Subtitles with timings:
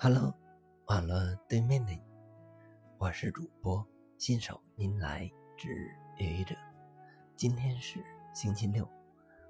[0.00, 0.32] Hello，
[0.86, 2.00] 网络对面的你，
[2.98, 3.84] 我是主播
[4.16, 6.54] 新手您来之愚者。
[7.34, 8.00] 今天是
[8.32, 8.88] 星期六，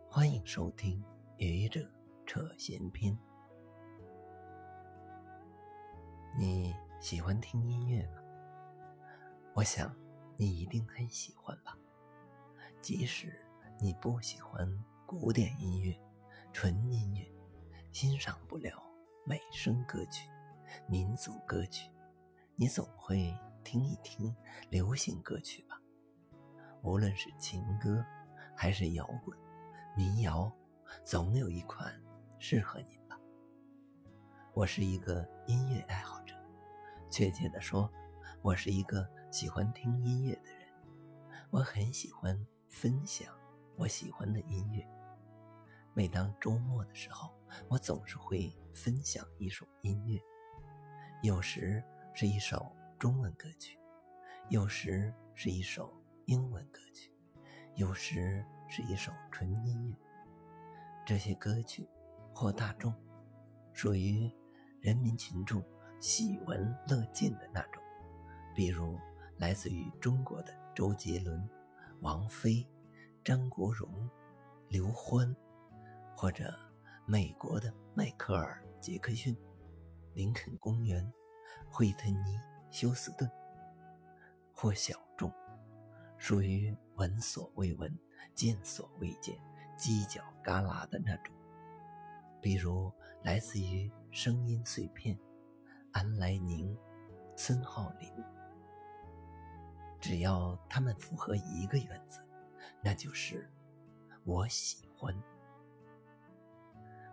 [0.08, 1.04] 欢迎收听
[1.36, 1.86] 愚者
[2.24, 3.14] 扯闲篇。
[6.34, 8.22] 你喜欢听音乐吗？
[9.52, 9.94] 我想
[10.38, 11.76] 你一定很喜欢吧。
[12.80, 13.38] 即使
[13.78, 14.66] 你不喜欢
[15.04, 15.94] 古典音乐、
[16.54, 17.30] 纯音乐，
[17.92, 18.82] 欣赏不了
[19.26, 20.26] 美声歌曲。
[20.86, 21.90] 民族歌曲，
[22.56, 24.34] 你总会听一听
[24.70, 25.80] 流行歌曲吧？
[26.82, 28.04] 无论是情歌，
[28.56, 29.36] 还是摇滚、
[29.96, 30.50] 民谣，
[31.04, 31.92] 总有一款
[32.38, 33.18] 适合您吧。
[34.54, 36.34] 我是一个音乐爱好者，
[37.10, 37.90] 确切的说，
[38.42, 40.68] 我是一个喜欢听音乐的人。
[41.50, 43.34] 我很喜欢分享
[43.76, 44.86] 我喜欢的音乐。
[45.94, 47.34] 每当周末的时候，
[47.68, 50.20] 我总是会分享一首音乐。
[51.22, 51.82] 有时
[52.14, 52.64] 是一首
[52.96, 53.76] 中文歌曲，
[54.50, 55.92] 有时是一首
[56.26, 57.12] 英文歌曲，
[57.74, 59.96] 有时是一首纯音乐。
[61.04, 61.88] 这些歌曲
[62.32, 62.94] 或大众，
[63.72, 64.30] 属于
[64.80, 65.60] 人民群众
[65.98, 67.82] 喜闻乐见的那种，
[68.54, 68.96] 比如
[69.38, 71.50] 来自于中国的周杰伦、
[72.00, 72.64] 王菲、
[73.24, 74.08] 张国荣、
[74.68, 75.34] 刘欢，
[76.16, 76.56] 或者
[77.06, 79.36] 美国的迈克尔·杰克逊。
[80.14, 81.12] 林肯公园、
[81.70, 82.20] 惠特尼·
[82.70, 83.30] 休斯顿，
[84.52, 85.32] 或小众，
[86.16, 87.96] 属于闻所未闻、
[88.34, 89.38] 见所未见、
[89.78, 91.34] 犄角旮旯的那种，
[92.40, 92.92] 比如
[93.22, 95.18] 来自于声音碎片、
[95.92, 96.76] 安来宁、
[97.36, 98.10] 孙浩林。
[100.00, 102.20] 只要他们符合一个原则，
[102.82, 103.50] 那就是
[104.24, 105.14] 我喜欢。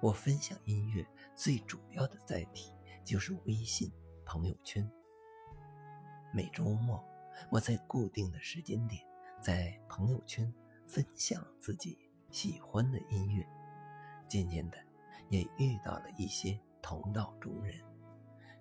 [0.01, 1.03] 我分享音乐
[1.35, 2.74] 最主要的载体。
[3.05, 3.91] 就是微信
[4.25, 4.89] 朋友圈。
[6.33, 7.01] 每周末，
[7.51, 8.99] 我在固定的时间点
[9.39, 10.51] 在朋友圈
[10.87, 11.97] 分享自己
[12.31, 13.47] 喜欢的音乐。
[14.27, 14.77] 渐渐的，
[15.29, 17.79] 也遇到了一些同道中人。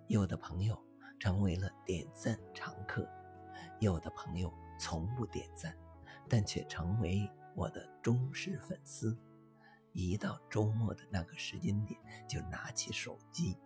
[0.09, 0.79] 有的朋友
[1.19, 3.09] 成为了点赞常客，
[3.81, 5.75] 有的朋友从不点赞，
[6.29, 9.19] 但却成为我的忠实粉丝。
[9.95, 13.57] 一到周末的那个时间点，就拿起手机。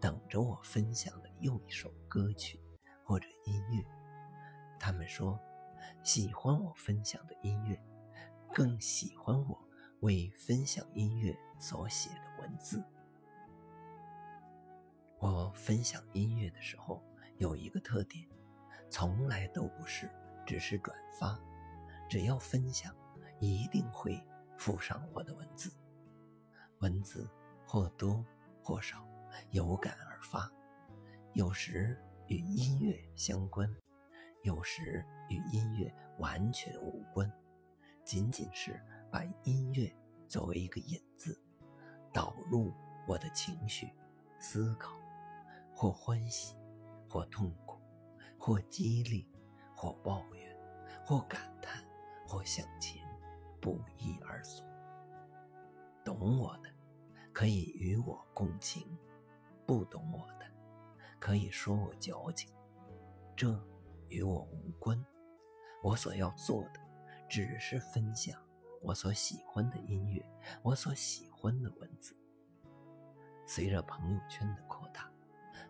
[0.00, 2.58] 等着我分享的又一首歌曲
[3.04, 3.84] 或者音乐，
[4.78, 5.38] 他们说
[6.02, 7.78] 喜欢我分享的音乐，
[8.54, 9.68] 更喜欢我
[10.00, 12.82] 为分享音乐所写的文字。
[15.18, 17.02] 我分享音乐的时候
[17.36, 18.26] 有一个特点，
[18.88, 20.10] 从来都不是
[20.46, 21.38] 只是转发，
[22.08, 22.96] 只要分享，
[23.38, 24.18] 一定会
[24.56, 25.70] 附上我的文字，
[26.78, 27.28] 文字
[27.66, 28.24] 或多
[28.62, 29.09] 或少。
[29.50, 30.50] 有感而发，
[31.34, 33.68] 有时与音乐相关，
[34.42, 37.30] 有时与音乐完全无关，
[38.04, 38.80] 仅仅是
[39.10, 39.92] 把音乐
[40.28, 41.40] 作为一个引子，
[42.12, 42.72] 导入
[43.06, 43.90] 我的情绪、
[44.38, 44.96] 思考，
[45.74, 46.56] 或欢喜，
[47.08, 47.80] 或痛苦，
[48.38, 49.26] 或激励，
[49.74, 50.56] 或抱怨，
[51.04, 51.84] 或感叹，
[52.26, 53.02] 或向前，
[53.60, 54.62] 不一而足。
[56.04, 56.70] 懂我的，
[57.32, 58.86] 可以与我共情。
[59.70, 60.46] 不懂我的，
[61.20, 62.52] 可以说我矫情，
[63.36, 63.48] 这
[64.08, 65.00] 与我无关。
[65.80, 66.80] 我所要做的，
[67.28, 68.36] 只是分享
[68.82, 70.28] 我所喜欢的音乐，
[70.64, 72.16] 我所喜欢的文字。
[73.46, 75.08] 随着朋友圈的扩大，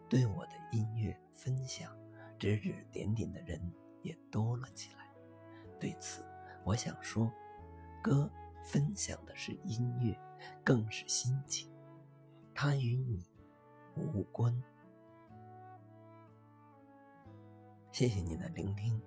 [0.09, 1.95] 对我的音乐分享
[2.39, 3.61] 指指点点的人
[4.01, 5.13] 也多了起来。
[5.79, 6.25] 对此，
[6.65, 7.31] 我想说，
[8.03, 8.31] 歌
[8.65, 10.19] 分享的是音乐，
[10.65, 11.71] 更是心情，
[12.55, 13.29] 它与你。
[14.07, 14.53] 无关。
[17.93, 19.01] 谢谢你的聆听，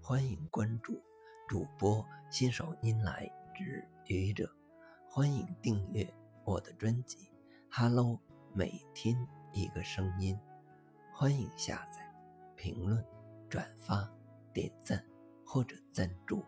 [0.00, 1.00] 欢迎关注
[1.48, 4.50] 主播新手音来之愚者，
[5.08, 6.06] 欢迎订阅
[6.44, 7.18] 我的专辑
[7.70, 8.14] 《Hello》，
[8.54, 9.16] 每天
[9.52, 10.38] 一个声音，
[11.12, 12.00] 欢迎下载、
[12.56, 13.04] 评论、
[13.50, 14.10] 转发、
[14.52, 15.04] 点赞
[15.44, 16.42] 或者赞助。